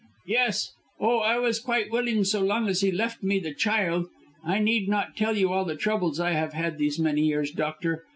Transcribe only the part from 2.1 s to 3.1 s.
so long as he